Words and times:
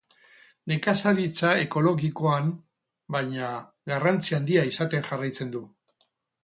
Nekazaritza 0.71 1.51
ekologikoan, 1.65 2.49
baina, 3.17 3.53
garrantzi 3.93 4.39
handia 4.41 4.67
izaten 4.75 5.11
jarraitzen 5.11 5.55
du. 5.59 5.65